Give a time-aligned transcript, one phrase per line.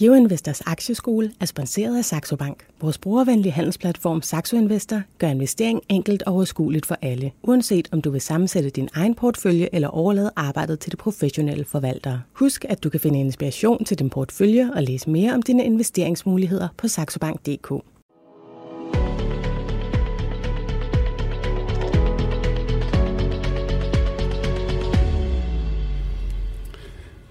[0.00, 2.66] GeoInvestors aktieskole er sponsoreret af Saxo Bank.
[2.80, 8.10] Vores brugervenlige handelsplatform Saxo Investor gør investering enkelt og overskueligt for alle, uanset om du
[8.10, 12.22] vil sammensætte din egen portefølje eller overlade arbejdet til de professionelle forvaltere.
[12.32, 16.68] Husk, at du kan finde inspiration til din portefølje og læse mere om dine investeringsmuligheder
[16.76, 17.72] på saxobank.dk.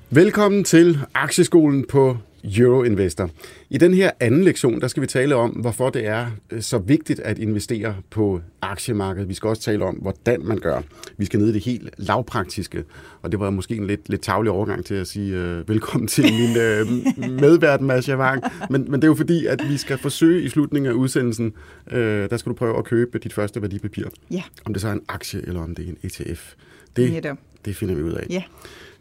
[0.10, 2.18] Velkommen til Aktieskolen på
[2.56, 3.30] Euroinvestor.
[3.70, 6.78] I den her anden lektion, der skal vi tale om, hvorfor det er øh, så
[6.78, 9.30] vigtigt at investere på aktiemarkedet.
[9.30, 10.82] Vi skal også tale om, hvordan man gør.
[11.18, 12.84] Vi skal ned i det helt lavpraktiske,
[13.22, 16.24] og det var måske en lidt, lidt tavlig overgang til at sige uh, velkommen til
[16.24, 18.44] min uh, medvært, Masha Wang.
[18.70, 21.54] Men, men det er jo fordi, at vi skal forsøge i slutningen af udsendelsen,
[21.92, 24.06] uh, der skal du prøve at købe dit første værdipapir.
[24.32, 24.44] Ja.
[24.66, 26.54] Om det så er en aktie, eller om det er en ETF.
[26.98, 27.38] Det, Netop.
[27.66, 28.28] Det finder vi ud af.
[28.30, 28.44] Ja.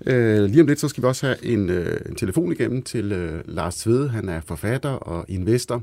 [0.07, 3.13] Øh, lige om lidt, så skal vi også have en, øh, en telefon igennem til
[3.13, 4.09] øh, Lars Tvede.
[4.09, 5.83] Han er forfatter og investor.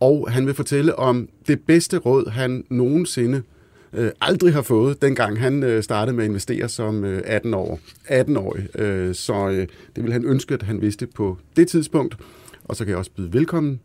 [0.00, 3.42] Og han vil fortælle om det bedste råd, han nogensinde
[3.92, 7.80] øh, aldrig har fået, dengang han øh, startede med at investere som øh, 18 år,
[8.08, 8.78] 18-årig.
[8.80, 9.66] Øh, så øh,
[9.96, 12.16] det vil han ønske, at han vidste på det tidspunkt.
[12.64, 13.80] Og så kan jeg også byde velkommen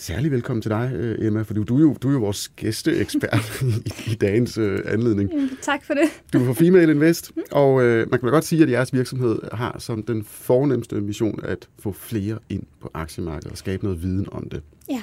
[0.00, 3.62] Særlig velkommen til dig, øh, Emma, for du er jo, du er jo vores gæsteekspert
[3.86, 5.30] i, i dagens øh, anledning.
[5.62, 6.02] Tak for det.
[6.32, 9.38] Du er fra Female Invest, og øh, man kan da godt sige, at jeres virksomhed
[9.52, 14.26] har som den fornemmeste mission at få flere ind på aktiemarkedet og skabe noget viden
[14.32, 14.62] om det.
[14.90, 15.02] Ja.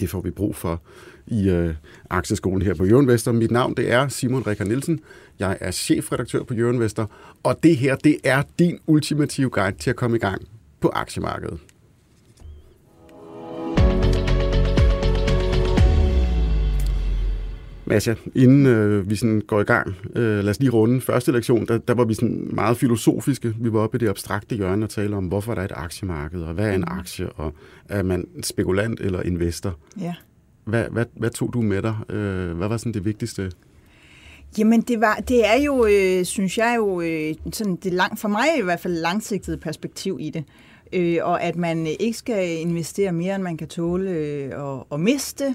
[0.00, 0.82] Det får vi brug for
[1.26, 1.74] i øh,
[2.10, 5.00] aktieskolen her på Jørgen Mit navn det er Simon Rikker Nielsen.
[5.38, 7.08] Jeg er chefredaktør på Jørgen
[7.42, 10.48] og det her det er din ultimative guide til at komme i gang
[10.80, 11.58] på aktiemarkedet.
[17.90, 21.66] Masha, inden øh, vi sådan går i gang, øh, lad os lige runde første lektion,
[21.66, 23.54] der, der var vi sådan meget filosofiske.
[23.60, 26.42] Vi var oppe i det abstrakte hjørne og tale om, hvorfor der er et aktiemarked,
[26.42, 26.98] og hvad er en mm.
[26.98, 27.54] aktie, og
[27.88, 29.76] er man spekulant eller investor?
[30.00, 30.14] Ja.
[30.64, 31.96] Hvad, hvad, hvad tog du med dig?
[32.08, 33.50] Øh, hvad var sådan det vigtigste?
[34.58, 38.28] Jamen, det, var, det er jo, øh, synes jeg jo, øh, sådan det lang, for
[38.28, 40.44] mig i hvert fald langsigtet perspektiv i det.
[40.92, 45.00] Øh, og at man ikke skal investere mere, end man kan tåle øh, at, at
[45.00, 45.54] miste,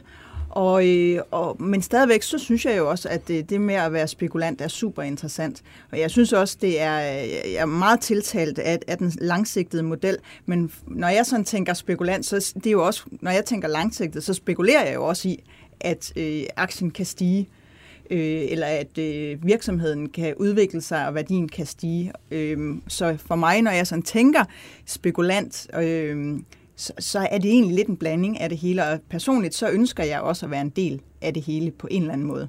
[0.55, 3.93] og, øh, og, men stadigvæk, så synes jeg jo også, at det, det med at
[3.93, 5.63] være spekulant er super interessant.
[5.91, 9.83] Og jeg synes også, det er, øh, jeg er meget tiltalt af, af den langsigtede
[9.83, 10.17] model.
[10.45, 14.23] Men når jeg sådan tænker spekulant, så det er jo også, når jeg tænker langsigtet,
[14.23, 15.43] så spekulerer jeg jo også i,
[15.79, 17.49] at øh, aktien kan stige
[18.09, 22.11] øh, eller at øh, virksomheden kan udvikle sig, og værdien kan stige.
[22.31, 24.43] Øh, så for mig, når jeg sådan tænker
[24.85, 26.39] spekulant, øh,
[26.75, 30.03] så, så er det egentlig lidt en blanding af det hele, og personligt så ønsker
[30.03, 32.47] jeg også at være en del af det hele på en eller anden måde.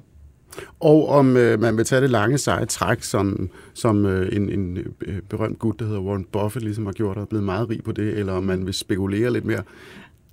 [0.79, 4.77] Og om øh, man vil tage det lange seje træk, som, som øh, en, en
[4.77, 7.83] øh, berømt gut, der hedder Warren Buffett, ligesom har gjort og er blevet meget rig
[7.83, 9.63] på det, eller om man vil spekulere lidt mere.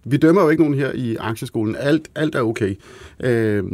[0.04, 1.76] Vi dømmer jo ikke nogen her i aktieskolen.
[1.76, 2.74] Alt, alt er okay.
[3.20, 3.64] Øh,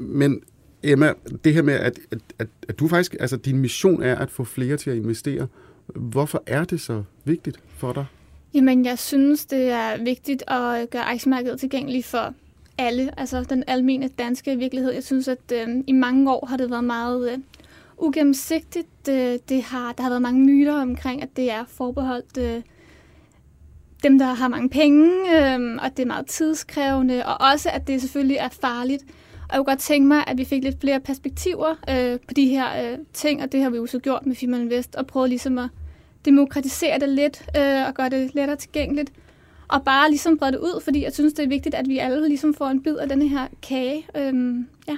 [0.00, 0.40] men
[0.82, 1.12] Emma,
[1.44, 4.44] det her med, at, at, at, at du faktisk, altså din mission er at få
[4.44, 5.46] flere til at investere.
[5.86, 8.06] Hvorfor er det så vigtigt for dig?
[8.54, 12.34] Jamen, jeg synes, det er vigtigt at øh, gøre aktiemarkedet tilgængeligt for
[12.78, 14.92] alle, altså den almene danske virkelighed.
[14.92, 17.38] Jeg synes, at øh, i mange år har det været meget øh,
[17.98, 19.08] ugennemsigtigt.
[19.08, 22.62] Øh, det har, der har været mange myter omkring, at det er forbeholdt øh,
[24.02, 28.00] dem, der har mange penge, øh, og det er meget tidskrævende, og også, at det
[28.00, 29.02] selvfølgelig er farligt.
[29.48, 32.48] Og jeg kunne godt tænke mig, at vi fik lidt flere perspektiver øh, på de
[32.48, 35.28] her øh, ting, og det har vi jo så gjort med Firma Invest, og prøvet
[35.28, 35.68] ligesom at
[36.24, 39.12] demokratisere det lidt øh, og gøre det lettere tilgængeligt.
[39.68, 42.28] Og bare ligesom brede det ud, fordi jeg synes, det er vigtigt, at vi alle
[42.28, 44.06] ligesom får en bid af denne her kage.
[44.16, 44.96] Øhm, ja.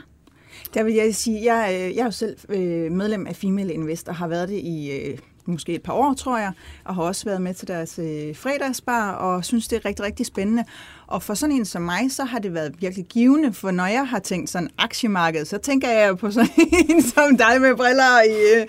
[0.75, 4.09] Der vil jeg sige, jeg, øh, jeg er jo selv øh, medlem af Female Invest
[4.09, 6.53] og har været det i øh, måske et par år, tror jeg,
[6.85, 10.27] og har også været med til deres øh, fredagsbar, og synes, det er rigtig, rigtig
[10.27, 10.65] spændende.
[11.07, 14.09] Og for sådan en som mig, så har det været virkelig givende, for når jeg
[14.09, 16.51] har tænkt sådan aktiemarked, så tænker jeg på sådan
[16.89, 18.67] en som dig med briller i, øh,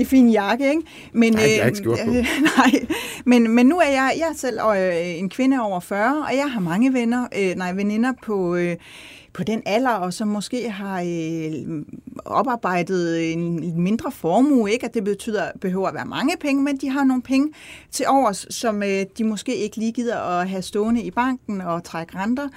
[0.00, 0.82] i fin jakke, ikke?
[1.12, 2.86] Men, nej, jeg er ikke øh, øh, nej,
[3.24, 6.52] men, men nu er jeg, jeg er selv øh, en kvinde over 40, og jeg
[6.52, 8.56] har mange venner, øh, nej, veninder på...
[8.56, 8.76] Øh,
[9.36, 11.82] på den alder, og som måske har øh,
[12.24, 16.88] oparbejdet en mindre formue, ikke at det betyder, behøver at være mange penge, men de
[16.88, 17.52] har nogle penge
[17.90, 21.84] til overs, som øh, de måske ikke lige gider at have stående i banken og
[21.84, 22.48] trække renter.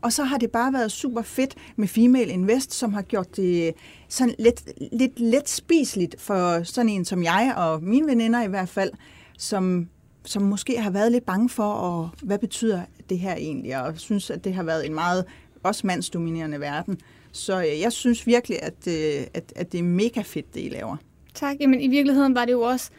[0.00, 3.66] Og så har det bare været super fedt med Female Invest, som har gjort det
[3.66, 3.72] øh,
[4.08, 4.62] sådan lidt,
[4.92, 8.90] lidt let spiseligt for sådan en som jeg og mine veninder i hvert fald,
[9.38, 9.88] som,
[10.24, 14.30] som måske har været lidt bange for, og hvad betyder det her egentlig, og synes,
[14.30, 15.24] at det har været en meget
[15.62, 17.00] også mandsdominerende verden.
[17.32, 20.68] Så øh, jeg synes virkelig, at, øh, at, at det er mega fedt, det I
[20.68, 20.96] laver.
[21.34, 21.56] Tak.
[21.60, 22.90] Jamen i virkeligheden var det jo også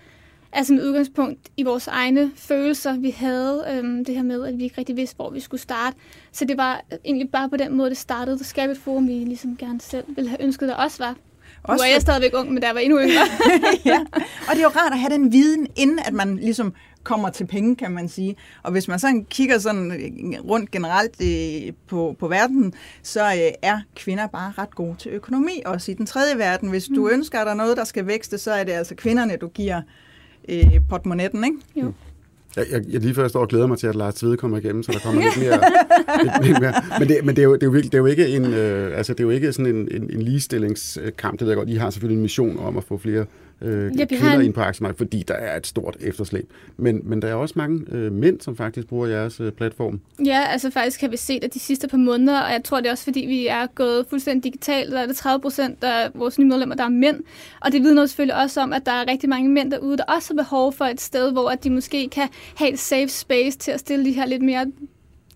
[0.54, 4.63] altså med udgangspunkt i vores egne følelser, vi havde øhm, det her med, at vi
[4.63, 5.98] ikke rigtig vidste, hvor vi skulle starte.
[6.31, 8.38] Så det var egentlig bare på den måde, det startede.
[8.38, 11.16] Det skabe et forum, vi ligesom gerne selv ville have ønsket, der også var.
[11.63, 13.25] Også nu er jeg stadigvæk ung, men der var endnu yngre.
[13.86, 14.00] ja.
[14.50, 17.47] Og det er jo rart at have den viden, inden at man ligesom kommer til
[17.47, 18.35] penge, kan man sige.
[18.63, 22.73] Og hvis man sådan kigger sådan øh, rundt generelt øh, på, på verden,
[23.03, 26.69] så øh, er kvinder bare ret gode til økonomi, også i den tredje verden.
[26.69, 27.13] Hvis du mm.
[27.13, 29.81] ønsker, at der er noget, der skal vækste, så er det altså kvinderne, du giver
[30.50, 31.57] øh, portemonnetten, ikke?
[31.75, 31.85] Jo.
[31.85, 31.94] Mm.
[32.55, 34.83] Jeg, jeg, jeg lige før står og glæder mig til, at Lars Tvede kommer igennem,
[34.83, 35.61] så der kommer lidt mere.
[36.23, 36.73] lidt, lidt mere.
[36.99, 38.45] Men, det, men det, er jo, det, er jo virkelig, det er jo ikke en,
[38.45, 41.39] øh, altså det er jo ikke sådan en, en, en ligestillingskamp.
[41.39, 41.69] Det ved jeg godt.
[41.69, 44.45] I har selvfølgelig en mission om at få flere øh, ja, kvinder en...
[44.45, 46.51] ind på aktiemarkedet, fordi der er et stort efterslæb.
[46.77, 50.00] Men, men der er også mange øh, mænd, som faktisk bruger jeres øh, platform.
[50.25, 52.88] Ja, altså faktisk har vi set, at de sidste par måneder, og jeg tror det
[52.88, 56.39] er også, fordi vi er gået fuldstændig digitalt, der er det 30 procent af vores
[56.39, 57.24] nye medlemmer, der er mænd.
[57.62, 60.33] Og det vidner selvfølgelig også om, at der er rigtig mange mænd derude, der også
[60.33, 63.71] har behov for et sted, hvor at de måske kan have et safe space til
[63.71, 64.66] at stille de her lidt mere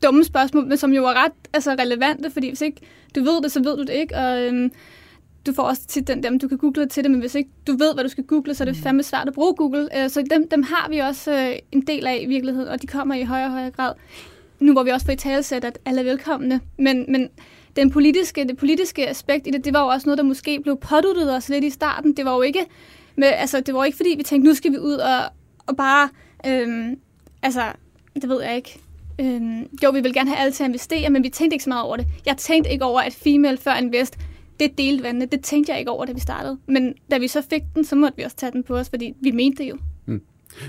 [0.03, 2.81] dumme spørgsmål, men som jo er ret altså, relevante, fordi hvis ikke
[3.15, 4.15] du ved det, så ved du det ikke.
[4.15, 4.71] Og, øhm,
[5.47, 7.71] du får også til den dem, du kan google til det, men hvis ikke du
[7.71, 8.83] ved, hvad du skal google, så er det mm.
[8.83, 10.03] fandme svært at bruge Google.
[10.03, 12.87] Øh, så dem, dem har vi også øh, en del af i virkeligheden, og de
[12.87, 13.93] kommer i højere og højere grad.
[14.59, 17.29] Nu hvor vi også får i talesæt, at alle er velkomne, men, men
[17.75, 20.77] den politiske, det politiske aspekt i det, det var jo også noget, der måske blev
[20.77, 22.17] påduttet os lidt i starten.
[22.17, 22.65] Det var jo ikke,
[23.15, 25.19] med, altså, det var ikke fordi, vi tænkte, nu skal vi ud og,
[25.67, 26.09] og bare,
[26.47, 26.99] øhm,
[27.41, 27.61] altså,
[28.15, 28.79] det ved jeg ikke,
[29.19, 31.69] øhm, jo, vi vil gerne have alle til at investere, men vi tænkte ikke så
[31.69, 32.07] meget over det.
[32.25, 34.17] Jeg tænkte ikke over, at female før invest
[34.59, 35.25] det delte vandene.
[35.25, 36.57] Det tænkte jeg ikke over, da vi startede.
[36.67, 39.13] Men da vi så fik den, så måtte vi også tage den på os, fordi
[39.21, 39.77] vi mente det jo.
[40.05, 40.21] Mm.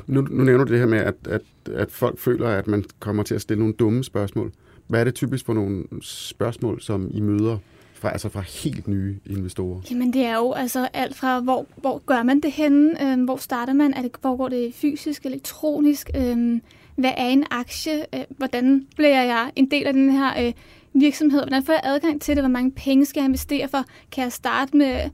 [0.06, 1.40] Nu, nu nævner du det her med, at, at,
[1.74, 4.52] at folk føler, at man kommer til at stille nogle dumme spørgsmål.
[4.86, 7.58] Hvad er det typisk for nogle spørgsmål, som I møder
[7.94, 9.80] fra, altså fra helt nye investorer?
[9.90, 13.12] Jamen det er jo altså alt fra, hvor, hvor gør man det henne?
[13.12, 13.94] Øhm, hvor starter man?
[13.94, 16.10] Er det, hvor går det fysisk, elektronisk?
[16.16, 16.62] Øhm,
[16.96, 18.04] hvad er en aktie?
[18.14, 20.52] Øh, hvordan bliver jeg en del af den her øh,
[20.94, 21.40] virksomhed?
[21.40, 22.42] Hvordan får jeg adgang til det?
[22.42, 23.84] Hvor mange penge skal jeg investere for?
[24.12, 25.10] Kan jeg starte med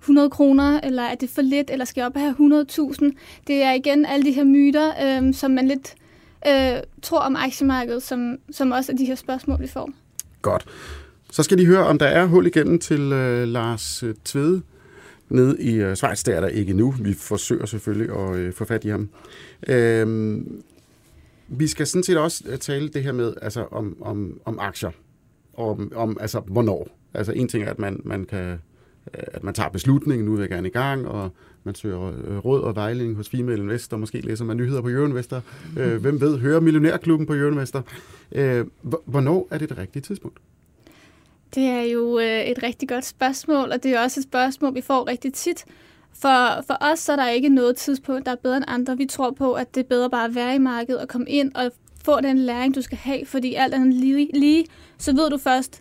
[0.00, 3.10] 100 kroner, eller er det for lidt, eller skal jeg op og have 100.000?
[3.46, 5.94] Det er igen alle de her myter, øh, som man lidt
[6.48, 9.90] øh, tror om aktiemarkedet, som, som også er de her spørgsmål, vi får.
[10.42, 10.66] Godt.
[11.32, 14.62] Så skal de høre, om der er hul igennem til øh, Lars øh, Tvede
[15.28, 16.22] nede i øh, Schweiz.
[16.22, 16.94] Det er der ikke nu.
[17.00, 19.08] Vi forsøger selvfølgelig at øh, få fat i ham.
[19.68, 20.36] Øh,
[21.48, 24.90] vi skal sådan set også øh, tale det her med altså om, om, om aktier
[25.56, 26.88] om, om altså, hvornår.
[27.14, 28.58] Altså en ting er, at man, man kan
[29.14, 31.30] øh, at man tager beslutningen, nu vil jeg gerne i gang, og
[31.64, 35.42] man søger øh, råd og vejledning hos Female Investor, måske læser man nyheder på Euroinvestor,
[35.78, 37.84] øh, hvem ved, hører Millionærklubben på Euroinvestor.
[38.32, 38.66] Øh,
[39.04, 40.38] hvornår er det det rigtige tidspunkt?
[41.54, 45.08] Det er jo et rigtig godt spørgsmål, og det er også et spørgsmål, vi får
[45.08, 45.64] rigtig tit.
[46.12, 48.96] For, for os så er der ikke noget tidspunkt, der er bedre end andre.
[48.96, 51.54] Vi tror på, at det er bedre bare at være i markedet og komme ind
[51.54, 51.70] og
[52.06, 54.66] få den læring, du skal have, fordi alt andet lige, lige
[54.98, 55.80] så ved du først,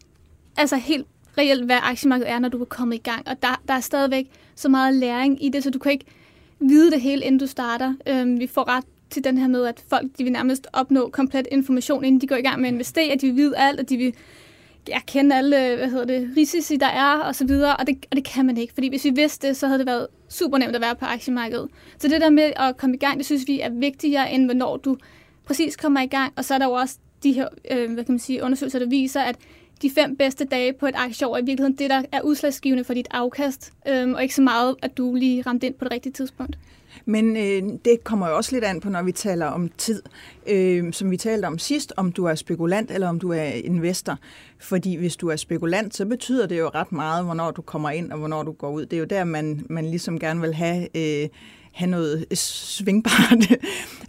[0.58, 1.08] altså helt
[1.38, 3.28] reelt, hvad aktiemarkedet er, når du er kommet i gang.
[3.28, 4.26] Og der, der er stadigvæk
[4.56, 6.06] så meget læring i det, så du kan ikke
[6.60, 7.94] vide det hele, inden du starter.
[8.08, 11.48] Øhm, vi får ret til den her med, at folk de vil nærmest opnå komplet
[11.52, 13.12] information, inden de går i gang med at investere.
[13.12, 14.14] At De vil vide alt, og de vil
[14.88, 15.00] ja,
[15.34, 17.76] alle hvad hedder det, risici, der er, og så videre.
[17.76, 19.88] Og det, og det kan man ikke, fordi hvis vi vidste det, så havde det
[19.88, 21.68] været super nemt at være på aktiemarkedet.
[21.98, 24.78] Så det der med at komme i gang, det synes vi er vigtigere, end hvornår
[24.78, 24.98] du
[25.46, 26.34] præcis kommer i gang.
[26.36, 28.90] Og så er der jo også de her øh, hvad kan man sige, undersøgelser, der
[28.90, 29.36] viser, at
[29.82, 32.94] de fem bedste dage på et aktieår er i virkeligheden det, der er udslagsgivende for
[32.94, 36.14] dit afkast, øh, og ikke så meget, at du lige ramte ind på det rigtige
[36.14, 36.58] tidspunkt.
[37.06, 40.02] Men øh, det kommer jo også lidt an på, når vi taler om tid.
[40.48, 44.18] Øh, som vi talte om sidst, om du er spekulant eller om du er investor.
[44.60, 48.12] Fordi hvis du er spekulant, så betyder det jo ret meget, hvornår du kommer ind
[48.12, 48.86] og hvornår du går ud.
[48.86, 50.88] Det er jo der, man, man ligesom gerne vil have...
[50.98, 51.30] Øh,
[51.76, 53.40] have noget svingbart.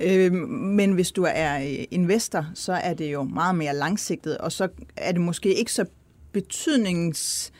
[0.00, 4.52] Øh, men hvis du er øh, investor, så er det jo meget mere langsigtet, og
[4.52, 5.84] så er det måske ikke så
[6.32, 7.52] betydnings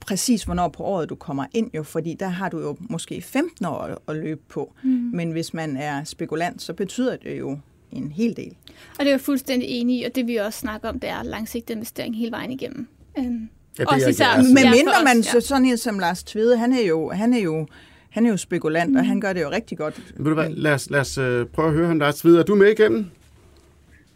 [0.00, 3.66] præcis, hvornår på året du kommer ind, jo, fordi der har du jo måske 15
[3.66, 4.72] år at løbe på.
[4.82, 4.90] Mm.
[4.90, 7.58] Men hvis man er spekulant, så betyder det jo
[7.92, 8.56] en hel del.
[8.90, 11.22] Og det er jeg fuldstændig enig i, og det vi også snakker om, det er
[11.22, 12.88] langsigtet investering hele vejen igennem.
[13.18, 15.40] Um, ja, det også især, men mindre man ja.
[15.40, 17.66] sådan en som Lars Tvede, han er jo, han er jo
[18.10, 18.96] han er jo spekulant, mm.
[18.96, 20.12] og han gør det jo rigtig godt.
[20.16, 22.38] Ved du hvad, lad os, lad os uh, prøve at høre ham, Lars Tvede.
[22.38, 23.06] Er du med igennem?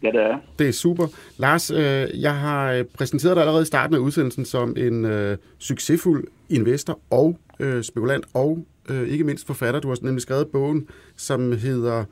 [0.03, 0.37] Ja, det er.
[0.59, 1.07] Det er super.
[1.37, 5.37] Lars, øh, jeg har øh, præsenteret dig allerede i starten af udsendelsen som en øh,
[5.59, 9.79] succesfuld investor og øh, spekulant og øh, ikke mindst forfatter.
[9.79, 12.03] Du har nemlig skrevet bogen, som hedder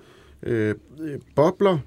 [0.43, 0.75] øh,
[1.35, 1.77] Bobler.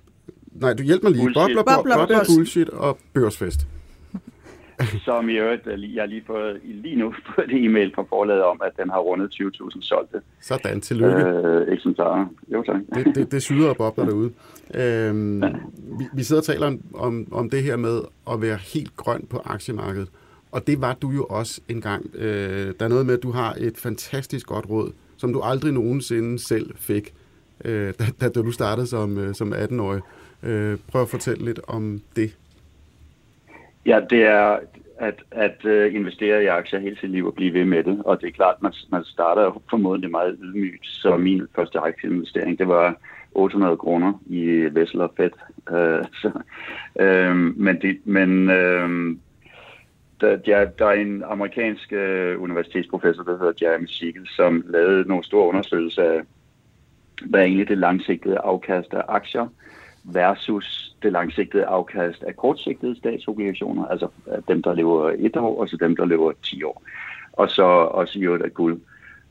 [0.52, 1.24] Nej, du hjælper mig lige.
[1.24, 1.56] Bullshit.
[1.56, 3.66] Bobler, Bobler, Bobler, Bullshit og Børsfest.
[5.04, 8.42] Som i øvrigt, øh, jeg har lige fået lige nu fået et e-mail fra forlaget
[8.42, 10.20] om, at den har rundet 20.000 solgte.
[10.40, 11.22] Sådan, tillykke.
[11.22, 12.26] Øh, eksemplarer.
[12.52, 12.80] Jo, tak.
[12.94, 14.32] Det, det, det syder og bobler derude.
[14.74, 15.48] Øhm, ja.
[15.98, 19.26] vi, vi sidder og taler om, om, om det her med at være helt grøn
[19.30, 20.08] på aktiemarkedet.
[20.52, 22.06] Og det var du jo også engang.
[22.14, 25.72] Øh, der er noget med, at du har et fantastisk godt råd, som du aldrig
[25.72, 27.14] nogensinde selv fik,
[27.64, 30.00] øh, da, da du startede som, øh, som 18-årig.
[30.42, 32.36] Øh, prøv at fortælle lidt om det.
[33.86, 34.58] Ja, det er
[34.98, 38.02] at, at øh, investere i aktier hele sit liv og blive ved med det.
[38.04, 40.86] Og det er klart, man, man starter formodentlig meget ydmygt.
[40.86, 42.96] Så min første aktieinvestering, det var
[43.32, 45.30] 800 kroner i Vessel og Fed.
[45.70, 46.30] Uh, så,
[47.00, 49.16] uh, men det, men uh,
[50.20, 55.24] der, der, der er en amerikansk øh, universitetsprofessor, der hedder Jeremy Siegel, som lavede nogle
[55.24, 56.20] store undersøgelser af,
[57.24, 59.48] hvad er egentlig det langsigtede afkast af aktier
[60.12, 64.08] versus det langsigtede afkast af kortsigtede statsobligationer, altså
[64.48, 66.82] dem, der lever et år, og så dem, der lever 10 år.
[67.32, 68.80] Og så også i øvrigt af guld.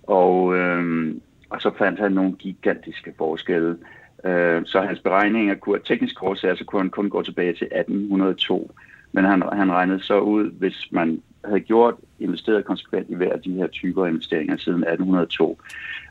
[0.03, 3.77] Og, øhm, og så fandt han nogle gigantiske forskelle.
[4.25, 8.72] Øh, så hans beregninger kunne, teknisk årsager, så kunne han kun gå tilbage til 1802.
[9.12, 13.41] Men han, han regnede så ud, hvis man havde gjort investeret konsekvent i hver af
[13.41, 15.60] de her typer investeringer siden 1802,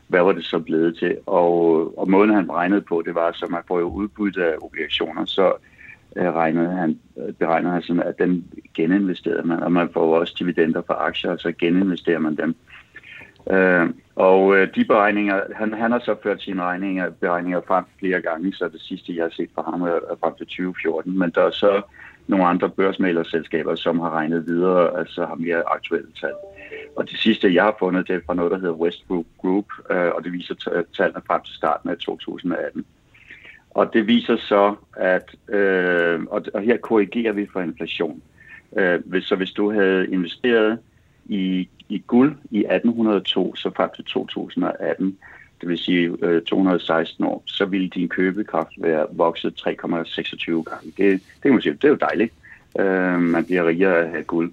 [0.07, 1.17] hvad var det så blevet til?
[1.25, 5.25] Og, og måden han regnede på, det var, så man får jo udbytte af obligationer,
[5.25, 5.53] så
[6.15, 10.35] øh, regnede han, øh, beregnede han sådan, at den geninvesterede man, og man får også
[10.39, 12.55] dividender fra aktier, og så geninvesterer man dem.
[13.51, 18.21] Øh, og øh, de beregninger, han, han har så ført sine regninger, beregninger frem flere
[18.21, 21.41] gange, så det sidste, jeg har set fra ham, er frem til 2014, men der
[21.41, 21.81] er så
[22.27, 26.33] nogle andre børsmalerselskaber, som har regnet videre, altså har mere aktuelle tal.
[26.95, 30.11] Og det sidste, jeg har fundet, det er fra noget, der hedder Westbrook Group, øh,
[30.15, 32.85] og det viser tallene frem til starten af 2018.
[33.69, 38.21] Og det viser så, at, øh, og, her korrigerer vi for inflation.
[38.77, 40.79] Øh, hvis, så hvis du havde investeret
[41.25, 45.17] i, i guld i 1802, så frem til 2018,
[45.61, 49.73] det vil sige øh, 216 år, så ville din købekraft være vokset 3,26
[50.63, 50.93] gange.
[50.97, 52.33] Det, det kan man sige, det er jo dejligt.
[52.79, 54.51] Øh, man bliver rigere af at have guld.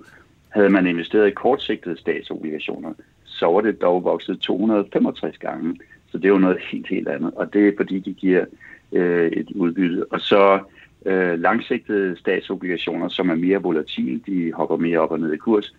[0.48, 2.92] Havde man investeret i kortsigtede statsobligationer,
[3.24, 5.78] så var det dog vokset 265 gange.
[6.10, 7.34] Så det er jo noget helt, helt andet.
[7.34, 8.44] Og det er fordi, de giver
[8.92, 10.12] øh, et udbytte.
[10.12, 10.60] Og så
[11.06, 15.74] øh, langsigtede statsobligationer, som er mere volatile, de hopper mere op og ned i kurs,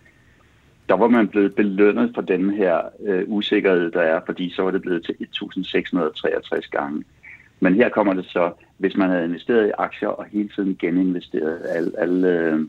[0.88, 4.70] der var man blevet belønnet for den her øh, usikkerhed, der er, fordi så var
[4.70, 7.04] det blevet til 1663 gange.
[7.60, 11.60] Men her kommer det så, hvis man havde investeret i aktier og hele tiden geninvesteret
[11.68, 12.60] alle, alle øh,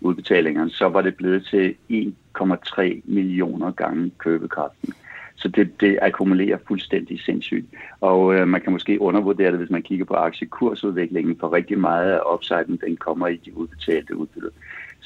[0.00, 4.94] udbetalingerne, så var det blevet til 1,3 millioner gange købekraften.
[5.36, 7.66] Så det, det akkumulerer fuldstændig sindssygt.
[8.00, 12.12] Og øh, man kan måske undervurdere det, hvis man kigger på aktiekursudviklingen, for rigtig meget
[12.12, 14.50] af upsiden, den kommer i de udbetalte udbytte.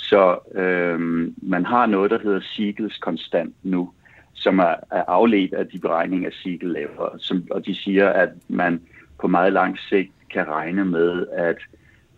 [0.08, 1.00] Så øh,
[1.36, 3.90] man har noget, der hedder Siegels konstant nu,
[4.32, 7.18] som er, er afledt af de beregninger, Siegel laver.
[7.18, 8.80] Som, og de siger, at man
[9.20, 11.56] på meget lang sigt kan regne med, at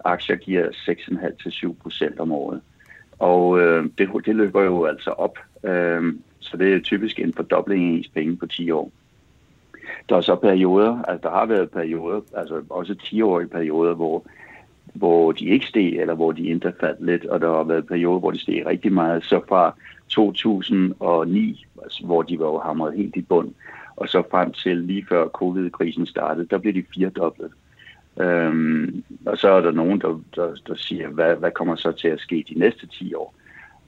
[0.05, 2.61] aktier giver 6,5-7 procent om året.
[3.19, 5.39] Og øh, det, det løber jo altså op.
[5.65, 8.93] Øh, så det er typisk en fordobling af ens penge på 10 år.
[10.09, 14.27] Der er så perioder, altså der har været perioder, altså også 10-årige perioder, hvor,
[14.95, 18.19] hvor de ikke steg, eller hvor de endda faldt lidt, og der har været perioder,
[18.19, 19.25] hvor de steg rigtig meget.
[19.25, 19.75] Så fra
[20.09, 23.55] 2009, altså, hvor de var jo hamret helt i bund,
[23.97, 27.51] og så frem til lige før covid-krisen startede, der blev de firedoblet.
[28.21, 32.09] Øhm, og så er der nogen, der, der, der siger, hvad, hvad kommer så til
[32.09, 33.35] at ske de næste 10 år?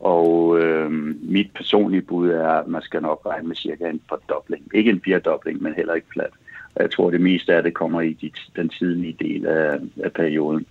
[0.01, 4.71] Og øhm, mit personlige bud er, at man skal nok regne med cirka en fordobling.
[4.75, 6.33] Ikke en firedobling, men heller ikke flat.
[6.77, 10.67] Jeg tror, det meste af det kommer i de, den tidlige del af, af perioden.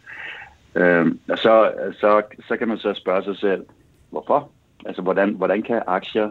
[0.76, 3.66] Øhm, og så, så, så kan man så spørge sig selv,
[4.10, 4.50] hvorfor?
[4.86, 6.30] Altså, hvordan, hvordan kan aktier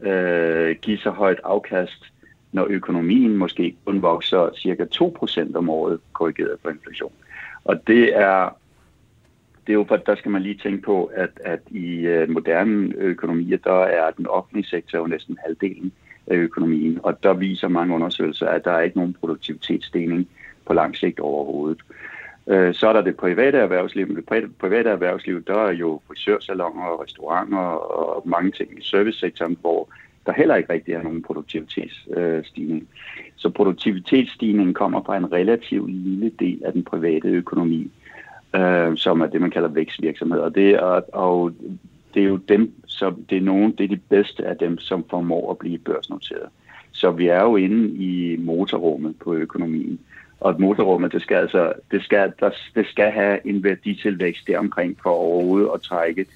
[0.00, 2.04] øh, give så højt afkast,
[2.52, 7.12] når økonomien måske kun vokser cirka 2% om året, korrigeret for inflation.
[7.64, 8.56] Og det er,
[9.66, 12.94] det er jo for, der skal man lige tænke på, at, at i øh, moderne
[12.94, 15.92] økonomier, der er den offentlige sektor jo næsten halvdelen
[16.30, 20.28] af økonomien, og der viser mange undersøgelser, at der er ikke nogen produktivitetsstigning
[20.66, 21.80] på lang sigt overhovedet.
[22.46, 26.84] Øh, så er der det private erhvervsliv, men det private erhvervsliv, der er jo frisørsalonger
[26.84, 29.88] og restauranter og mange ting i servicesektoren, hvor
[30.26, 32.88] der heller ikke rigtig er nogen produktivitetsstigning.
[33.36, 37.90] Så produktivitetsstigningen kommer fra en relativt lille del af den private økonomi,
[38.56, 40.48] øh, som er det, man kalder vækstvirksomheder.
[40.48, 41.52] Det er, og
[42.14, 45.04] det er jo dem, som det er nogen, det er de bedste af dem, som
[45.10, 46.48] formår at blive børsnoteret.
[46.92, 50.00] Så vi er jo inde i motorrummet på økonomien.
[50.40, 55.10] Og motorrummet, det skal altså, det skal, der, det skal have en værditilvækst deromkring for
[55.10, 56.26] overhovedet at trække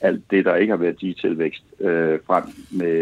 [0.00, 2.96] alt det, der ikke har værditilvækst, øh, frem med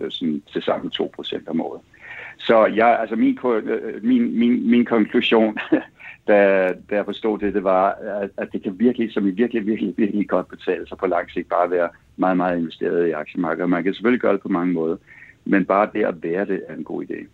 [0.00, 1.80] øh, sådan, til sammen 2% om året.
[2.38, 5.58] Så jeg, altså min, øh, øh, min, min, min konklusion,
[6.28, 7.90] da, da jeg forstod det, det var,
[8.22, 11.30] at, at det kan virkelig, som i virkelig, virkelig, virkelig godt betale sig på lang
[11.30, 13.70] sigt, bare være meget, meget investeret i aktiemarkedet.
[13.70, 14.96] Man kan selvfølgelig gøre det på mange måder,
[15.44, 17.26] men bare det at være det er en god idé.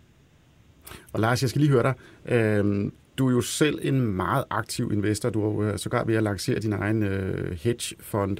[1.13, 1.93] Og Lars, jeg skal lige høre dig.
[2.35, 5.29] Øhm, du er jo selv en meget aktiv investor.
[5.29, 8.37] Du har jo øh, sågar ved at lancere din egen øh, hedgefond.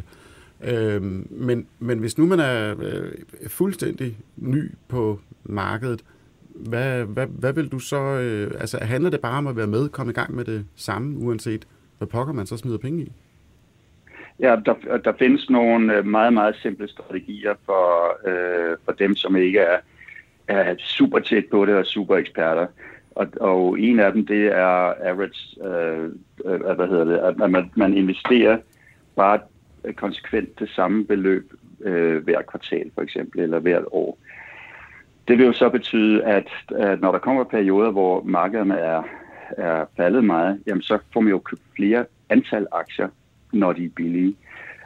[0.64, 3.12] Øhm, men, men hvis nu man er øh,
[3.48, 6.04] fuldstændig ny på markedet,
[6.56, 8.02] hvad, hvad, hvad vil du så...
[8.02, 11.18] Øh, altså, handler det bare om at være med, komme i gang med det samme,
[11.18, 11.68] uanset
[11.98, 13.12] hvad pokker man så smider penge i?
[14.40, 19.36] Ja, der, der findes nogle øh, meget, meget simple strategier for, øh, for dem, som
[19.36, 19.78] ikke er,
[20.48, 22.68] er super tæt på det og super eksperter.
[23.12, 26.10] Og, og en af dem, det er average, øh,
[26.46, 28.58] øh, hvad hedder det, at man, man investerer
[29.16, 29.40] bare
[29.96, 31.54] konsekvent det samme beløb
[31.84, 34.18] øh, hver kvartal for eksempel, eller hvert år.
[35.28, 39.04] Det vil jo så betyde, at, at når der kommer perioder, hvor markederne er,
[39.58, 43.08] er faldet meget, jamen så får man jo købt flere antal aktier,
[43.54, 44.36] når de er billige.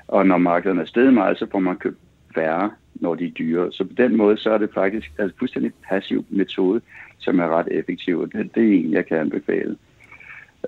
[0.07, 1.97] Og når markederne er steget meget, så får man købt
[2.35, 3.71] færre, når de er dyre.
[3.71, 6.81] Så på den måde, så er det faktisk altså, en altså fuldstændig passiv metode,
[7.17, 8.31] som er ret effektiv.
[8.31, 9.77] Det, det er en, jeg kan anbefale.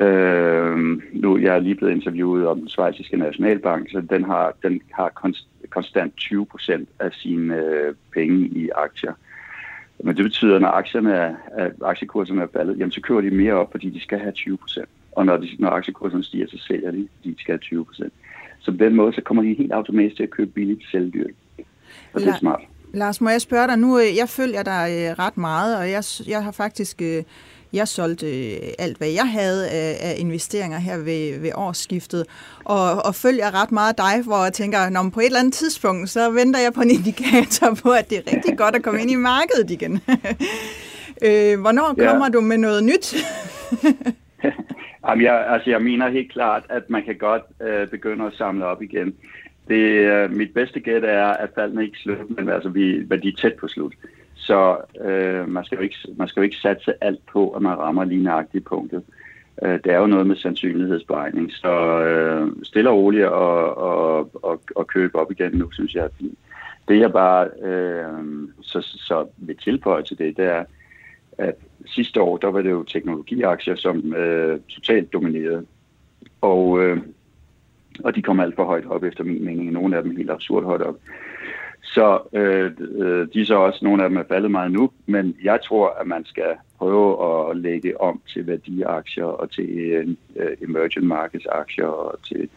[0.02, 0.78] Øh,
[1.14, 5.10] nu jeg er lige blevet interviewet om den svejsiske nationalbank, så den har, den har
[5.10, 9.14] konst, konstant 20 procent af sine øh, penge i aktier.
[10.04, 13.32] Men det betyder, at når aktierne er, at aktiekurserne er faldet, jamen så kører de
[13.32, 14.90] mere op, fordi de skal have 20 procent.
[15.12, 18.14] Og når, de, når aktiekurserne stiger, så sælger de, fordi de skal have 20 procent.
[18.60, 21.28] Så på den måde, så kommer de helt automatisk til at købe billigt selvdyr.
[22.14, 22.62] Og det er smart.
[22.94, 24.00] Lars, må jeg spørge dig nu?
[24.00, 27.24] Øh, jeg følger dig øh, ret meget, og jeg, jeg har faktisk øh,
[27.74, 28.28] jeg solgte
[28.80, 32.26] alt, hvad jeg havde af, af investeringer her ved, ved årsskiftet,
[32.66, 36.10] og, og følger ret meget dig, hvor jeg tænker, når på et eller andet tidspunkt,
[36.10, 39.12] så venter jeg på en indikator på, at det er rigtig godt at komme ind
[39.12, 39.94] i markedet igen.
[41.28, 42.32] øh, hvornår kommer ja.
[42.34, 43.16] du med noget nyt?
[45.08, 48.66] Jamen, jeg, altså, jeg mener helt klart, at man kan godt øh, begynde at samle
[48.66, 49.16] op igen.
[49.68, 53.28] Det, øh, mit bedste gæt er, at faldene ikke slut, men altså, vi, men de
[53.28, 53.94] er tæt på slut.
[54.38, 57.78] Så øh, man, skal jo ikke, man skal jo ikke satse alt på, at man
[57.78, 59.04] rammer lige nøjagtigt punktet.
[59.64, 64.62] Øh, det er jo noget med sandsynlighedsberegning, så øh, stille og roligt og, og, og,
[64.76, 66.38] og købe op igen nu, synes jeg er fint.
[66.88, 70.64] Det jeg bare øh, så, så vil tilføje til det, det er,
[71.38, 75.66] at sidste år, der var det jo teknologiaktier, som øh, totalt dominerede.
[76.42, 76.98] Og, øh,
[78.04, 79.72] og de kom alt for højt op, efter min mening.
[79.72, 80.96] Nogle af dem helt absurd højt op.
[81.94, 85.36] Så øh, øh, de er så også, nogle af dem er faldet meget nu, men
[85.44, 87.10] jeg tror, at man skal prøve
[87.50, 92.50] at lægge om til værdiaktier og til uh, emerging markets aktier og til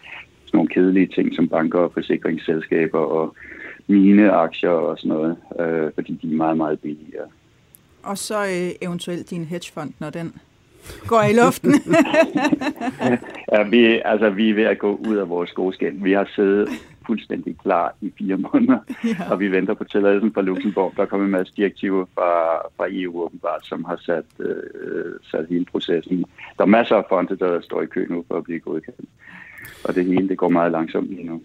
[0.45, 3.37] sådan nogle kedelige ting som banker og forsikringsselskaber og
[3.87, 7.29] mine aktier og sådan noget, øh, fordi de er meget, meget billigere.
[8.03, 10.35] Og så øh, eventuelt din hedgefond, når den
[11.07, 11.73] går i luften.
[13.53, 16.03] ja, vi, altså, vi er ved at gå ud af vores skoskæld.
[16.03, 16.69] Vi har siddet
[17.11, 19.31] fuldstændig klar i fire måneder, ja.
[19.31, 20.93] og vi venter på tilladelsen fra Luxembourg.
[20.97, 22.31] Der kommer en masse direktiver fra,
[22.77, 26.25] fra EU åbenbart, som har sat, øh, sat hele processen.
[26.59, 29.09] Der er masser af fonde, der står i kø nu for at blive godkendt.
[29.85, 31.43] Og det hele det går meget langsomt lige nu.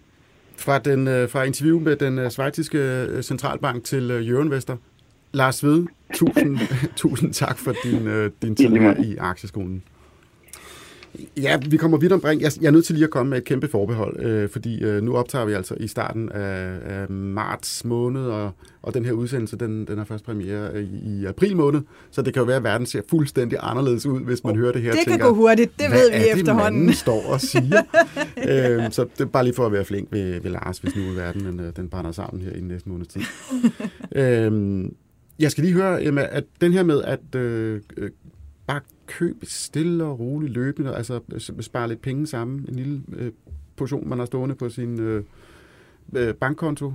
[0.58, 4.76] Fra, den, øh, fra interview med den øh, svejtiske øh, centralbank til Jørgen Vester.
[5.32, 6.58] Lars Ved, tusind,
[7.02, 9.82] tusind tak for din, din tid her i Aktieskolen.
[11.36, 12.42] Ja, vi kommer vidt omkring.
[12.42, 15.02] Jeg, jeg er nødt til lige at komme med et kæmpe forbehold, øh, fordi øh,
[15.02, 18.50] nu optager vi altså i starten af, af marts måned, og,
[18.82, 22.34] og den her udsendelse, den, den har først premiere i, i april måned, så det
[22.34, 24.90] kan jo være, at verden ser fuldstændig anderledes ud, hvis man oh, hører det her.
[24.90, 26.88] Det tænker, kan gå hurtigt, det ved vi det, efterhånden.
[26.88, 27.82] det, står og siger?
[28.48, 31.02] øh, så det er bare lige for at være flink ved, ved Lars, hvis nu
[31.14, 33.22] verden den, øh, den brænder sammen her i næste måneds tid.
[34.22, 34.84] øh,
[35.38, 38.10] jeg skal lige høre, Emma, at den her med at øh, øh
[38.66, 41.20] bare køb stille og roligt løbende, altså
[41.60, 43.32] spare lidt penge sammen, en lille øh,
[43.76, 45.24] portion, man har stående på sin øh,
[46.16, 46.92] øh, bankkonto.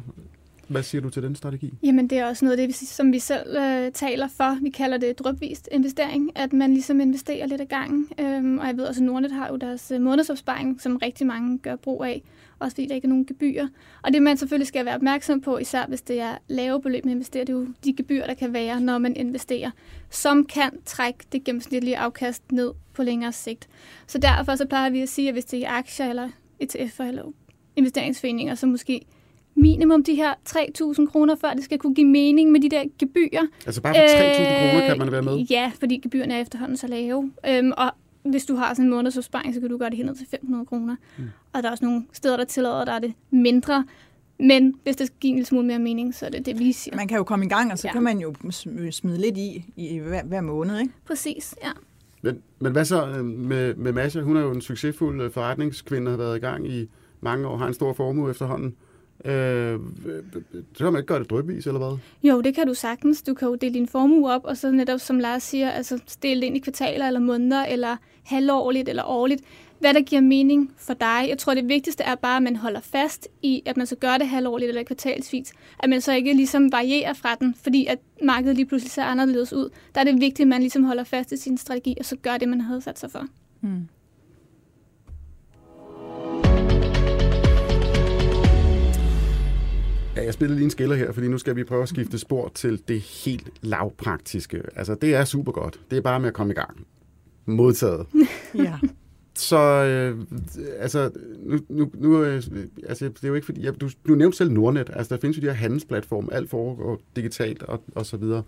[0.67, 1.73] Hvad siger du til den strategi?
[1.84, 4.63] Jamen, det er også noget af det, som vi selv øh, taler for.
[4.63, 8.07] Vi kalder det drøbvist investering, at man ligesom investerer lidt ad gangen.
[8.19, 11.57] Øhm, og jeg ved også, at Nordnet har jo deres øh, månedsopsparing, som rigtig mange
[11.57, 12.23] gør brug af
[12.62, 13.67] også fordi der ikke er nogen gebyrer.
[14.02, 17.12] Og det man selvfølgelig skal være opmærksom på, især hvis det er lave beløb, man
[17.12, 19.71] investerer, det er jo de gebyrer, der kan være, når man investerer,
[20.10, 23.67] som kan trække det gennemsnitlige afkast ned på længere sigt.
[24.08, 26.30] Så derfor så plejer vi at sige, at hvis det er aktier eller
[26.63, 27.24] ETF'er eller
[27.76, 29.02] investeringsforeninger, så måske
[29.56, 33.47] minimum de her 3.000 kroner, før det skal kunne give mening med de der gebyrer.
[33.65, 35.38] Altså bare for 3.000 kroner kan man være med?
[35.38, 37.32] Ja, fordi gebyrerne er efterhånden så lave.
[37.47, 37.91] Øhm, og
[38.23, 40.65] hvis du har sådan en månedsopsparing, så kan du gøre det helt ned til 500
[40.65, 40.95] kroner.
[41.17, 41.23] Mm.
[41.53, 43.86] Og der er også nogle steder, der tillader, der er det mindre.
[44.39, 46.71] Men hvis det skal give en lille smule mere mening, så er det det, vi
[46.71, 46.95] siger.
[46.95, 47.91] Man kan jo komme i gang, og så ja.
[47.93, 48.34] kan man jo
[48.91, 50.93] smide lidt i, i hver, hver måned, ikke?
[51.05, 51.71] Præcis, ja.
[52.21, 54.21] Men, men hvad så øh, med, med Masha?
[54.21, 56.89] Hun er jo en succesfuld øh, forretningskvinde, har været i gang i
[57.21, 58.67] mange år, har en stor formue efterhånden.
[58.67, 58.90] Øh,
[59.23, 61.97] så kan man ikke gøre det drøbvis, eller hvad?
[62.23, 63.21] Jo, det kan du sagtens.
[63.21, 66.41] Du kan jo dele din formue op, og så netop, som Lars siger, altså dele
[66.41, 69.41] det ind i kvartaler, eller måneder, eller halvårligt, eller årligt.
[69.79, 71.25] Hvad der giver mening for dig.
[71.29, 74.17] Jeg tror, det vigtigste er bare, at man holder fast i, at man så gør
[74.17, 75.53] det halvårligt eller kvartalsvis.
[75.79, 79.53] At man så ikke ligesom varierer fra den, fordi at markedet lige pludselig ser anderledes
[79.53, 79.69] ud.
[79.95, 82.38] Der er det vigtigt, at man ligesom holder fast i sin strategi, og så gør
[82.38, 83.25] det, man havde sat sig for.
[83.62, 83.88] Mm.
[90.15, 92.52] Ja, jeg spiller lige en skiller her, fordi nu skal vi prøve at skifte spor
[92.56, 94.62] til det helt lavpraktiske.
[94.76, 95.80] Altså, det er super godt.
[95.91, 96.88] Det er bare med at komme i gang.
[97.45, 98.06] Modtaget.
[98.56, 98.80] ja.
[99.36, 100.26] Så øh,
[100.80, 102.43] altså, nu, nu, nu øh,
[102.88, 105.38] altså, det er jo ikke fordi, ja, du, du nævnte selv Nordnet, altså der findes
[105.38, 108.43] jo de her handelsplatforme, alt foregår digitalt og, og så videre.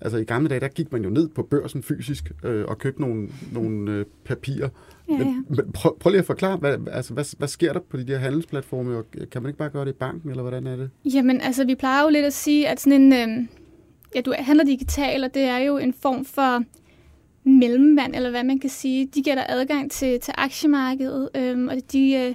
[0.00, 3.00] Altså i gamle dage, der gik man jo ned på børsen fysisk øh, og købte
[3.00, 4.68] nogle, nogle øh, papirer.
[5.08, 5.24] Ja, ja.
[5.24, 8.06] Men, men prøv, prøv lige at forklare, hvad, altså, hvad, hvad sker der på de
[8.06, 8.96] der handelsplatforme?
[8.96, 10.90] Og kan man ikke bare gøre det i banken, eller hvordan er det?
[11.04, 13.46] Jamen, altså vi plejer jo lidt at sige, at sådan en, øh,
[14.14, 16.64] ja, du handler digitalt, og det er jo en form for
[17.44, 19.08] mellemmand, eller hvad man kan sige.
[19.14, 22.14] De giver dig adgang til, til aktiemarkedet, øh, og de...
[22.14, 22.34] Øh,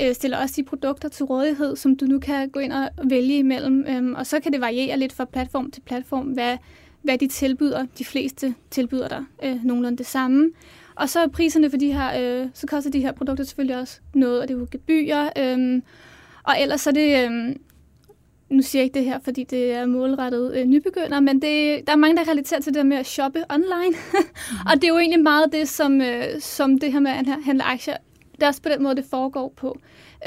[0.00, 3.38] øh, stiller også de produkter til rådighed, som du nu kan gå ind og vælge
[3.38, 3.84] imellem.
[3.88, 6.56] Øhm, og så kan det variere lidt fra platform til platform, hvad,
[7.02, 7.86] hvad de tilbyder.
[7.98, 10.50] De fleste tilbyder der øh, nogenlunde det samme.
[10.94, 14.00] Og så er priserne for de her, øh, så koster de her produkter selvfølgelig også
[14.14, 15.30] noget, og det er jo gebyrer.
[15.38, 15.82] Øh,
[16.42, 17.56] og ellers er det, øh,
[18.50, 21.92] nu siger jeg ikke det her, fordi det er målrettet øh, nybegynder, men det, der
[21.92, 23.96] er mange, der relaterer til det med at shoppe online.
[24.12, 24.18] mm.
[24.70, 27.64] og det er jo egentlig meget det, som, øh, som det her med at handle
[27.64, 27.96] aktier,
[28.32, 29.78] det er også på den måde, det foregår på.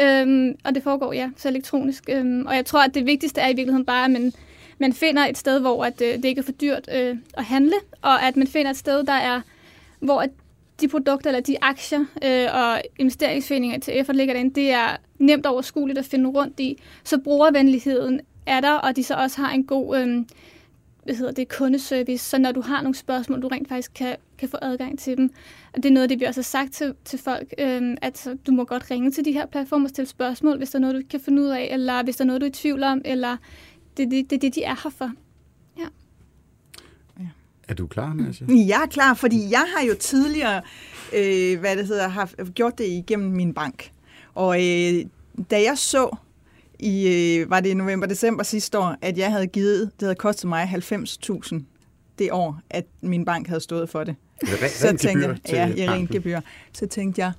[0.02, 2.04] Øhm, og det foregår, ja, så elektronisk.
[2.10, 4.34] Øhm, og jeg tror, at det vigtigste er i virkeligheden bare, at man
[4.82, 7.76] man finder et sted, hvor at, øh, det ikke er for dyrt øh, at handle,
[8.02, 9.42] og at man finder et sted, der er,
[10.00, 10.30] hvor at
[10.82, 15.46] de produkter eller de aktier øh, og investeringsforeninger til ETF'er ligger derinde, det er nemt
[15.46, 16.82] overskueligt at finde rundt i.
[17.04, 20.24] Så brugervenligheden er der, og de så også har en god øh,
[21.04, 24.50] hvad hedder det, kundeservice, så når du har nogle spørgsmål, du rent faktisk kan, kan
[24.50, 25.30] få adgang til dem.
[25.74, 28.28] Og det er noget af det, vi også har sagt til, til folk, øh, at
[28.48, 30.94] du må godt ringe til de her platformer og stille spørgsmål, hvis der er noget,
[30.94, 32.84] du ikke kan finde ud af, eller hvis der er noget, du er i tvivl
[32.84, 33.38] om, eller
[33.98, 35.12] det er det, det, det, de er her for.
[35.78, 35.86] Ja.
[37.68, 38.46] Er du klar, Nasja?
[38.50, 40.62] Jeg er klar, fordi jeg har jo tidligere,
[41.14, 43.92] øh, hvad det hedder, har gjort det igennem min bank.
[44.34, 45.06] Og øh,
[45.52, 46.18] da jeg så
[46.80, 50.50] i, øh, var det i november-december sidste år, at jeg havde givet, det havde kostet
[50.50, 51.62] mig 90.000
[52.20, 54.16] det år, at min bank havde stået for det.
[54.70, 56.42] så tænkte jeg, ja, i rent gebyr.
[56.74, 57.32] Så tænkte jeg,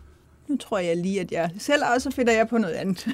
[0.53, 3.09] nu tror jeg lige, at jeg selv også finder jeg på noget andet.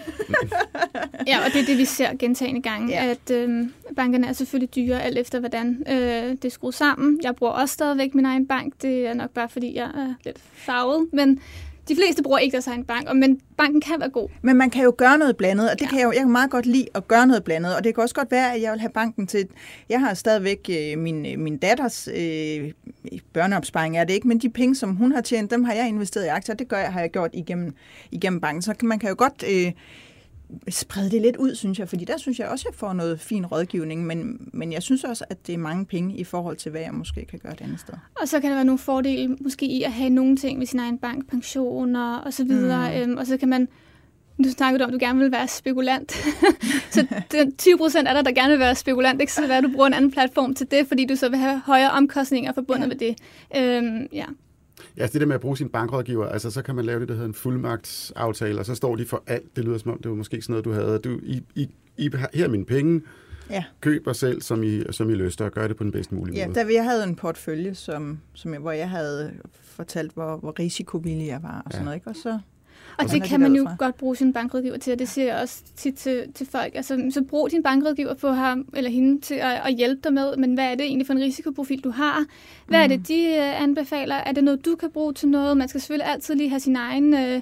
[1.27, 3.11] ja, og det er det, vi ser gentagende gange, ja.
[3.11, 5.97] at øh, bankerne er selvfølgelig dyre, alt efter hvordan øh,
[6.31, 7.21] det er skruet sammen.
[7.23, 10.39] Jeg bruger også stadigvæk min egen bank, det er nok bare fordi, jeg er lidt
[10.55, 11.41] farvet, men
[11.89, 14.29] de fleste bruger ikke deres egen bank, men banken kan være god.
[14.43, 15.91] Men man kan jo gøre noget blandet, og det ja.
[15.91, 18.03] kan jeg jo jeg kan meget godt lide at gøre noget blandet, og det kan
[18.03, 19.49] også godt være, at jeg vil have banken til...
[19.89, 22.71] Jeg har stadigvæk øh, min, øh, min datters øh,
[23.39, 26.25] børneopsparing, er det ikke, men de penge, som hun har tjent, dem har jeg investeret
[26.25, 27.75] i aktier, det gør jeg, har jeg gjort igennem,
[28.11, 28.63] igennem banken.
[28.63, 29.45] Så man kan jo godt...
[29.49, 29.73] Øh,
[30.69, 33.21] sprede det lidt ud, synes jeg, fordi der synes jeg også, at jeg får noget
[33.21, 36.71] fin rådgivning, men, men jeg synes også, at det er mange penge i forhold til,
[36.71, 37.95] hvad jeg måske kan gøre et andet sted.
[38.21, 40.79] Og så kan der være nogle fordele måske i at have nogle ting med sin
[40.79, 43.11] egen bank, pensioner og så videre, mm.
[43.11, 43.69] øhm, og så kan man
[44.45, 46.13] du snakkede om, at du gerne vil være spekulant.
[46.95, 47.07] så
[47.59, 49.21] 20 procent er der, der gerne vil være spekulant.
[49.21, 51.39] Ikke så være, at du bruger en anden platform til det, fordi du så vil
[51.39, 52.89] have højere omkostninger forbundet ja.
[52.89, 53.17] med det.
[53.57, 54.25] Øhm, ja.
[54.97, 57.15] Ja, det der med at bruge sin bankrådgiver, altså så kan man lave det, der
[57.15, 59.57] hedder en fuldmagtsaftale, og så står de for alt.
[59.57, 60.99] Det lyder som om, det var måske sådan noget, du havde.
[60.99, 63.03] Du, I, I, I, her er mine penge.
[63.51, 63.65] Ja.
[63.81, 66.37] Køb og selv, som I, som I lyster, og gør det på den bedst mulige
[66.37, 66.59] ja, måde.
[66.59, 70.59] Ja, da jeg havde en portfølje, som, som jeg, hvor jeg havde fortalt, hvor, hvor
[70.59, 71.85] risikovillig jeg var og sådan ja.
[71.85, 71.97] noget.
[71.97, 72.11] Ikke?
[72.11, 72.39] Og så
[72.99, 75.63] og det kan man jo godt bruge sin bankrådgiver til, og det siger jeg også
[75.77, 76.75] tit til, til folk.
[76.75, 80.37] Altså, så brug din bankrådgiver på ham eller hende til at, at hjælpe dig med,
[80.37, 82.25] men hvad er det egentlig for en risikoprofil, du har?
[82.67, 82.83] Hvad mm.
[82.93, 84.15] er det, de uh, anbefaler?
[84.15, 85.57] Er det noget, du kan bruge til noget?
[85.57, 87.15] Man skal selvfølgelig altid lige have sin egen...
[87.15, 87.41] Uh,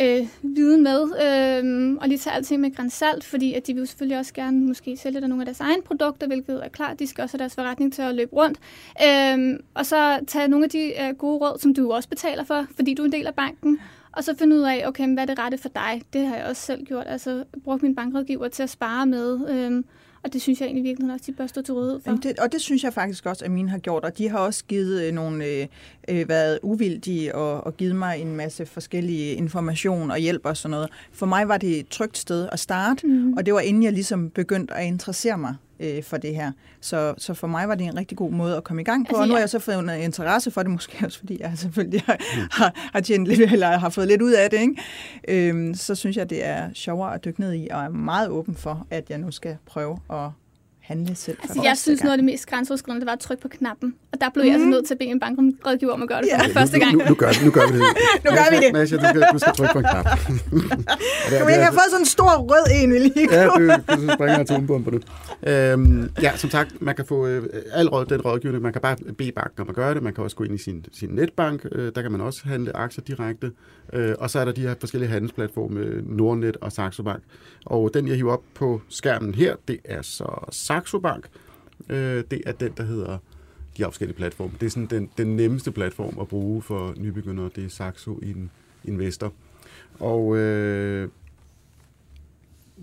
[0.00, 4.18] øh, viden med, øh, og lige tage alting med grænsalt, fordi at de vil selvfølgelig
[4.18, 7.22] også gerne måske sælge der nogle af deres egne produkter, hvilket er klart, de skal
[7.22, 8.58] også have deres forretning til at løbe rundt.
[9.06, 12.66] Øh, og så tage nogle af de øh, gode råd, som du også betaler for,
[12.76, 13.80] fordi du er en del af banken,
[14.18, 16.02] og så finde ud af, okay, hvad er det rette for dig?
[16.12, 17.04] Det har jeg også selv gjort.
[17.06, 19.50] Altså brugt min bankrådgiver til at spare med.
[19.50, 19.84] Øhm,
[20.22, 22.12] Og det synes jeg egentlig virkelig også, de bør stå til rådighed for.
[22.12, 24.64] Det, og det synes jeg faktisk også, at mine har gjort, og de har også
[24.64, 25.66] givet øh, nogle, øh,
[26.08, 30.70] øh, været uvildige og, og givet mig en masse forskellige information og hjælp og sådan
[30.70, 30.88] noget.
[31.12, 33.32] For mig var det et trygt sted at starte, mm.
[33.32, 36.52] og det var inden jeg ligesom begyndte at interessere mig øh, for det her.
[36.80, 39.08] Så, så for mig var det en rigtig god måde at komme i gang på,
[39.08, 41.52] altså, og nu har jeg så fået en interesse for det, måske også fordi jeg
[41.56, 42.42] selvfølgelig har, mm.
[42.50, 44.60] har, har, tjent lidt, eller har fået lidt ud af det.
[44.60, 44.76] Ikke?
[45.28, 48.54] Øhm, så synes jeg, det er sjovere at dykke ned i, og er meget åben
[48.54, 50.30] for, at jeg nu skal prøve at
[50.88, 51.36] handle selv.
[51.42, 52.06] Altså, jeg synes, gang.
[52.06, 53.94] noget af det mest grænseoverskridende, det var at trykke på knappen.
[54.12, 54.46] Og der blev mm.
[54.46, 56.46] jeg altså nødt til at bede en bankrådgiver om at gøre det ja.
[56.46, 56.92] for første gang.
[56.92, 57.82] Nu, nu, nu, gør, nu gør vi det.
[58.24, 58.72] nu gør vi det.
[58.72, 60.06] Masha, du skal, du skal trykke på en knap.
[61.42, 63.60] du ikke have fået sådan en stor rød en, vi lige Ja, du,
[63.96, 65.00] du springer atombomber nu.
[65.46, 68.62] Øhm, ja, som sagt, man kan få øh, al råd, den rådgivning.
[68.62, 70.02] Man kan bare bede banken om at gøre det.
[70.02, 71.66] Man kan også gå ind i sin, sin netbank.
[71.72, 73.50] Øh, der kan man også handle aktier direkte.
[73.92, 77.22] Øh, og så er der de her forskellige handelsplatforme, Nordnet og Saxo Bank.
[77.66, 80.48] Og den, jeg hiver op på skærmen her, det er så
[80.78, 81.28] Saxo Bank.
[81.88, 83.18] Øh, det er den, der hedder
[83.76, 84.52] de forskellige platforme.
[84.60, 87.50] Det er sådan den, den nemmeste platform at bruge for nybegyndere.
[87.56, 88.20] Det er Saxo
[88.84, 89.32] Investor.
[90.00, 91.08] Og øh,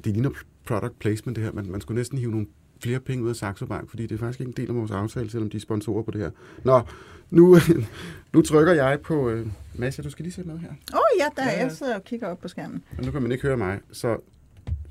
[0.03, 0.29] det ligner
[0.65, 1.51] product placement det her.
[1.51, 2.47] Man, man skulle næsten hive nogle
[2.83, 4.91] flere penge ud af Saxo Bank, fordi det er faktisk ikke en del af vores
[4.91, 6.31] aftale, selvom de er sponsorer på det her.
[6.63, 6.81] Nå,
[7.29, 7.57] nu,
[8.33, 9.29] nu trykker jeg på...
[9.29, 10.69] Øh, Masha, du skal lige se med her.
[10.69, 12.83] Åh oh, ja, der ja, jeg sidder og kigger op på skærmen.
[12.95, 13.79] Men nu kan man ikke høre mig.
[13.91, 14.17] Så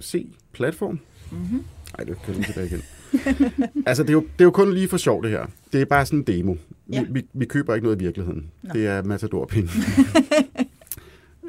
[0.00, 1.00] se platform.
[1.30, 1.64] Mm-hmm.
[1.98, 2.82] Nej, det kan lige tilbage igen.
[3.86, 5.46] altså, det er, jo, det er jo kun lige for sjov, det her.
[5.72, 6.54] Det er bare sådan en demo.
[6.92, 7.02] Ja.
[7.02, 8.50] Vi, vi, vi køber ikke noget i virkeligheden.
[8.62, 8.70] Nå.
[8.74, 9.70] Det er matador-penge.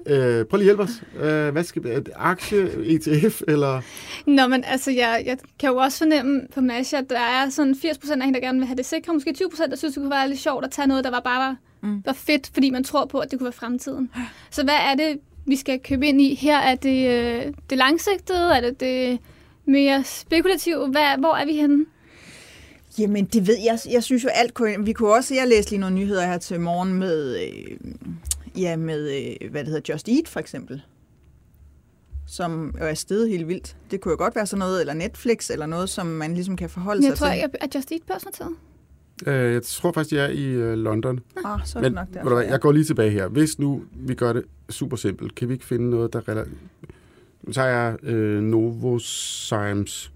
[0.08, 1.04] Øh, prøv lige at hjælpe os.
[1.16, 3.82] Øh, hvad skal vi, aktie, ETF, eller?
[4.26, 7.76] Nå, men altså, jeg, jeg kan jo også fornemme på Masha, at der er sådan
[7.82, 9.14] 80 procent af hende, der gerne vil have det sikre.
[9.14, 11.20] Måske 20 procent, der synes, det kunne være lidt sjovt at tage noget, der var
[11.20, 12.02] bare mm.
[12.06, 14.10] var fedt, fordi man tror på, at det kunne være fremtiden.
[14.50, 16.36] Så hvad er det, vi skal købe ind i?
[16.36, 19.20] Her er det øh, det langsigtede, er det det
[19.66, 20.88] mere spekulative?
[20.88, 21.86] Hvad, hvor er vi henne?
[23.00, 23.80] Jamen, det ved jeg.
[23.92, 24.86] Jeg synes jo alt kunne...
[24.86, 25.36] Vi kunne også...
[25.36, 27.40] Jeg læste lige nogle nyheder her til morgen med...
[27.44, 27.78] Øh,
[28.58, 30.82] Ja, med, øh, hvad det hedder, Just Eat for eksempel.
[32.28, 33.76] Som jo er stedet helt vildt.
[33.92, 36.70] Det kunne jo godt være sådan noget, eller Netflix, eller noget, som man ligesom kan
[36.70, 37.40] forholde jeg sig tror, til.
[37.40, 38.52] Jeg tror, at Just Eat børsnoteret.
[39.28, 41.20] Øh, jeg tror faktisk, de er i øh, London.
[41.46, 42.50] Ah, så er Men, nok derfor, ja.
[42.50, 43.28] jeg går lige tilbage her.
[43.28, 46.22] Hvis nu vi gør det super simpelt, kan vi ikke finde noget, der...
[46.22, 46.50] Rela-
[47.48, 50.12] nu tager jeg øh, Novozymes.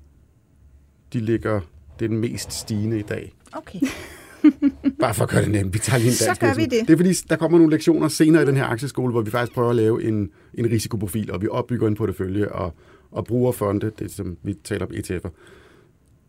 [1.14, 1.62] De ligger...
[2.00, 3.34] Det er den mest stigende i dag.
[3.52, 3.80] Okay.
[5.02, 5.74] Bare for at gøre det nemt.
[5.74, 6.88] Vi tager lige en dansk Så gør vi det.
[6.88, 9.54] Det er fordi, der kommer nogle lektioner senere i den her aktieskole, hvor vi faktisk
[9.54, 12.74] prøver at lave en, en risikoprofil, og vi opbygger en portefølje og,
[13.12, 15.30] og bruger fonde, det som vi taler om ETF'er.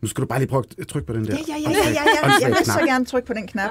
[0.03, 1.33] Nu skal du bare lige prøve at trykke på den der.
[1.33, 2.49] Ja, ja, ja, ja, ja, ja.
[2.49, 3.71] Jeg vil så gerne trykke på den knap.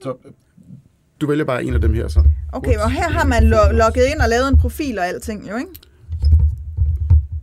[0.00, 0.16] Så
[1.20, 2.24] du vælger bare en af dem her så.
[2.52, 3.44] Okay, og her har man
[3.76, 5.70] logget ind og lavet en profil og alting, jo ikke?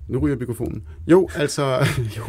[0.08, 0.84] Nu ryger mikrofonen.
[1.08, 1.64] Jo, altså...
[2.18, 2.24] jo.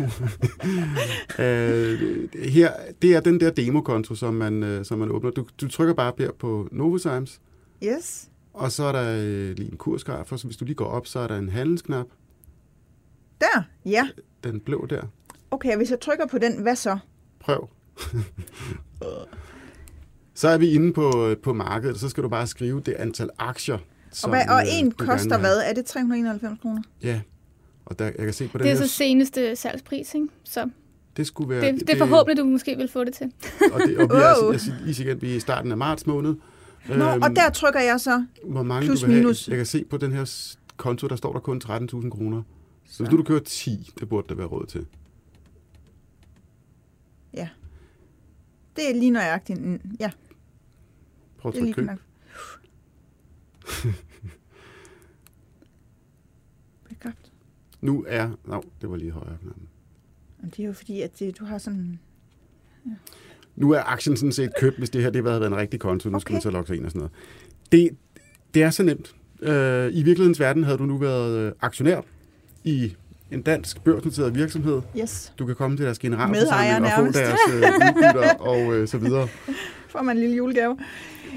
[1.45, 5.31] øh, her, det er den der demokonto, som man, øh, som man åbner.
[5.31, 7.41] Du, du trykker bare her på Novozymes.
[7.85, 8.29] Yes.
[8.53, 11.07] Og så er der øh, lige en kursgraf, og så hvis du lige går op,
[11.07, 12.07] så er der en handelsknap.
[13.41, 14.09] Der, ja.
[14.45, 15.03] Den blå der.
[15.51, 16.99] Okay, hvis jeg trykker på den, hvad så?
[17.41, 17.69] Prøv.
[20.39, 23.31] så er vi inde på, på markedet, og så skal du bare skrive det antal
[23.39, 23.79] aktier.
[24.13, 25.59] Som, og, hvad, og en koster hvad?
[25.65, 26.83] Er det 391 kroner?
[27.03, 27.21] Ja.
[27.87, 28.87] Og der, jeg kan se på den Det er her...
[28.87, 30.29] så seneste salgspris, ikke?
[30.45, 30.71] Så
[31.17, 31.73] det skulle være...
[31.73, 33.27] Det, det er forhåbentlig, du måske vil få det til.
[33.73, 34.55] og, det, og vi er, oh.
[34.55, 36.35] jeg, jeg, igen, vi er i starten af marts måned.
[36.89, 39.47] Nå, øhm, og der trykker jeg så hvor mange plus du vil minus.
[39.47, 39.53] Have.
[39.53, 42.43] Jeg kan se på den her konto, der står der kun 13.000 kroner.
[42.87, 44.87] Så, så hvis du, du kører 10, det burde der være råd til.
[47.35, 47.49] Ja.
[48.77, 49.61] Det er lige nøjagtigt.
[50.01, 50.11] Ja.
[51.39, 51.89] Prøv at trykke køb.
[57.81, 58.31] Nu er...
[58.45, 59.69] Nå, det var lige højere knappen.
[60.45, 61.99] Det er jo fordi, at det, du har sådan...
[62.87, 62.91] Ja.
[63.57, 66.09] Nu er aktien sådan set købt, hvis det her det havde været en rigtig konto.
[66.09, 66.21] Nu okay.
[66.21, 67.13] skal man så logge sig ind og sådan noget.
[67.73, 67.97] Det,
[68.55, 69.15] det er så nemt.
[69.43, 72.01] Uh, I virkelighedens verden havde du nu været øh, aktionær
[72.65, 72.97] i
[73.31, 74.83] en dansk børsnoteret virksomhed.
[75.01, 75.33] Yes.
[75.39, 79.29] Du kan komme til deres generalforsamling og få deres uh, udbytter og uh, så videre.
[79.89, 80.79] Får man en lille julegave.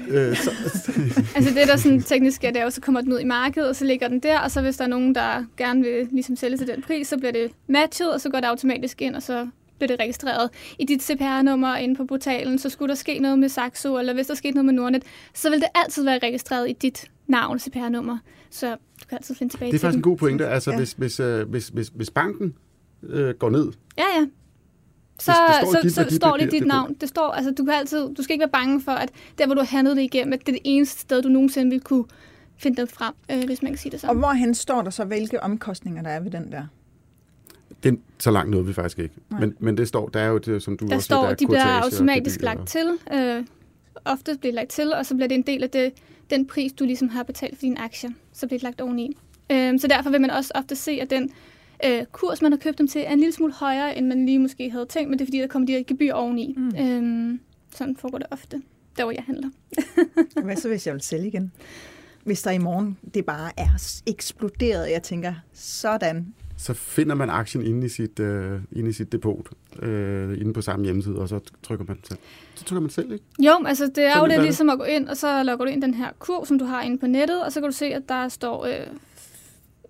[0.08, 0.50] Øh, så,
[1.36, 3.68] altså det, der sådan teknisk er, det er jo, så kommer den ud i markedet,
[3.68, 6.36] og så ligger den der, og så hvis der er nogen, der gerne vil ligesom
[6.36, 9.22] sælge til den pris, så bliver det matchet, og så går det automatisk ind, og
[9.22, 13.38] så bliver det registreret i dit CPR-nummer inde på portalen, så skulle der ske noget
[13.38, 15.02] med Saxo, eller hvis der skete noget med Nordnet,
[15.34, 18.18] så vil det altid være registreret i dit navn, CPR-nummer.
[18.50, 20.46] Så du kan altid finde tilbage Det er faktisk en god pointe.
[20.46, 20.76] Altså, ja.
[20.76, 22.54] hvis, hvis, øh, hvis, hvis, hvis banken
[23.02, 24.26] øh, går ned, ja, ja
[25.24, 25.32] så,
[25.74, 26.94] det, det så, så står det dit navn.
[27.00, 29.54] Det står, altså, du, kan altid, du skal ikke være bange for, at der, hvor
[29.54, 32.04] du har handlet det igennem, at det er det eneste sted, du nogensinde vil kunne
[32.58, 34.16] finde dem frem, øh, hvis man kan sige det sådan.
[34.16, 36.64] Og hvorhen står der så, hvilke omkostninger der er ved den der?
[37.82, 39.14] Det, så langt nåede vi faktisk ikke.
[39.40, 41.40] Men, men det står, der er jo det, som du der også står, siger, at
[41.40, 42.54] de bliver og automatisk gebyrer.
[42.54, 42.98] lagt til.
[43.12, 43.44] Øh,
[44.04, 45.92] ofte bliver lagt til, og så bliver det en del af det,
[46.30, 48.10] den pris, du ligesom har betalt for dine aktier.
[48.32, 49.16] Så bliver det lagt oveni.
[49.50, 51.30] Øh, så derfor vil man også ofte se, at den
[51.84, 54.38] øh, kurs, man har købt dem til, er en lille smule højere, end man lige
[54.38, 56.54] måske havde tænkt, men det er fordi, der kommer de her gebyr oveni.
[56.56, 56.68] Mm.
[56.78, 57.38] Øh,
[57.74, 58.62] sådan foregår det ofte,
[58.96, 59.48] der hvor jeg handler.
[60.44, 61.52] Hvad så, hvis jeg vil sælge igen?
[62.24, 66.34] Hvis der i morgen det bare er eksploderet, jeg tænker, sådan.
[66.56, 69.46] Så finder man aktien inde i sit, øh, inde i sit depot,
[69.82, 72.18] øh, inde på samme hjemmeside, og så trykker man selv.
[72.54, 73.24] Så trykker man selv, ikke?
[73.38, 74.42] Jo, altså det er Sådan jo det det.
[74.44, 76.64] ligesom at gå ind, og så logger du ind i den her kurv, som du
[76.64, 78.86] har inde på nettet, og så kan du se, at der står øh,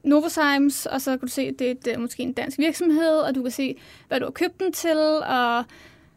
[0.04, 3.16] Novozymes, og så kan du se, at det er et, øh, måske en dansk virksomhed,
[3.16, 3.76] og du kan se,
[4.08, 5.64] hvad du har købt den til, og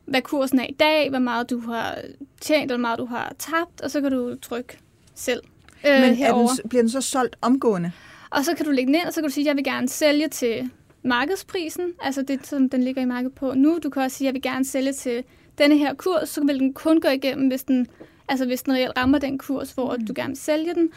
[0.06, 1.98] hvad kursen er i dag, hvor meget du har
[2.42, 4.78] tjent, og hvor meget du har tabt, og så kan du trykke
[5.16, 5.42] selv
[5.88, 6.48] øh, Men er herover.
[6.48, 7.92] den, bliver den så solgt omgående?
[8.30, 9.64] Og så kan du lægge den ind, og så kan du sige, at jeg vil
[9.64, 10.70] gerne sælge til
[11.04, 13.80] markedsprisen, altså det, som den ligger i markedet på nu.
[13.84, 15.24] Du kan også sige, at jeg vil gerne sælge til
[15.58, 17.88] denne her kurs, så vil den kun gå igennem, hvis den,
[18.28, 20.08] altså hvis den reelt rammer den kurs, hvor mm.
[20.08, 20.90] du gerne vil sælge den.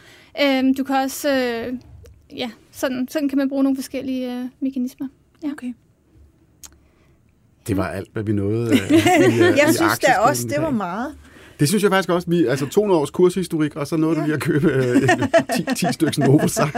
[0.43, 1.75] Øhm, du kan også, øh,
[2.37, 5.09] ja, sådan, sådan kan man bruge nogle forskellige øh, mekanismer.
[5.43, 5.51] Ja.
[5.53, 5.73] Okay.
[7.67, 8.71] Det var alt, hvad vi nåede.
[8.71, 11.15] Øh, i, øh, Jeg i synes da også, i det var meget.
[11.61, 12.31] Det synes jeg faktisk også.
[12.31, 14.21] Vi, altså 200 års kurshistorik, og så nåede ja.
[14.21, 15.09] du lige at købe øh,
[15.57, 16.73] 10, 10 stykker Novozymes.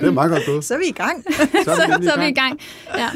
[0.00, 0.64] Det er meget godt gået.
[0.64, 1.24] Så er vi i gang.
[1.24, 2.60] Så er vi, Så, endelig så er vi i gang.
[2.98, 3.08] Ja.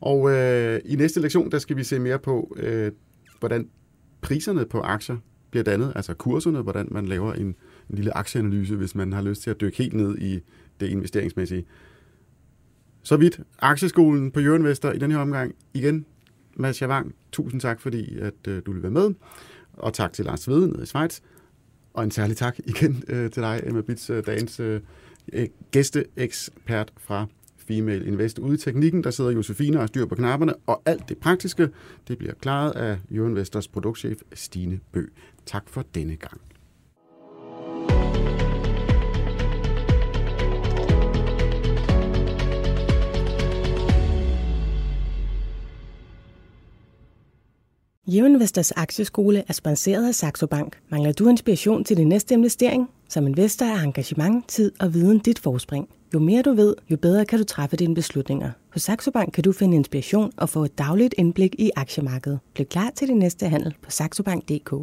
[0.00, 2.92] Og øh, i næste lektion, der skal vi se mere på, øh,
[3.38, 3.68] hvordan
[4.20, 5.16] priserne på aktier
[5.50, 7.54] bliver dannet, altså kurserne, hvordan man laver en, en
[7.96, 10.40] lille aktieanalyse, hvis man har lyst til at dykke helt ned i
[10.80, 11.66] det investeringsmæssige.
[13.02, 15.54] Så vidt aktieskolen på Jørgen Vester i den her omgang.
[15.74, 16.06] Igen,
[16.54, 19.14] Mads Javang, tusind tak, fordi at, øh, du vil være med.
[19.72, 21.20] Og tak til Lars Svede nede i Schweiz.
[21.94, 24.80] Og en særlig tak igen øh, til dig, Emma Bits, øh, dagens øh,
[25.70, 28.38] gæsteekspert fra Female Invest.
[28.38, 31.68] Ude i teknikken, der sidder Josefine og har styr på knapperne, og alt det praktiske,
[32.08, 35.04] det bliver klaret af Jørgen Vesters produktchef Stine Bø.
[35.46, 36.40] Tak for denne gang.
[48.10, 50.78] Geoinvestors aktieskole er sponsoreret af Saxo Bank.
[50.90, 52.88] Mangler du inspiration til din næste investering?
[53.08, 55.88] Som investor er engagement, tid og viden dit forspring.
[56.14, 58.50] Jo mere du ved, jo bedre kan du træffe dine beslutninger.
[58.72, 62.38] På Saxo Bank kan du finde inspiration og få et dagligt indblik i aktiemarkedet.
[62.54, 64.74] Bliv klar til din næste handel på saxobank.dk.